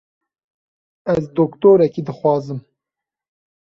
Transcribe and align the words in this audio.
Ez 1.13 1.21
doktorekî 1.37 2.01
dixwazim. 2.07 2.59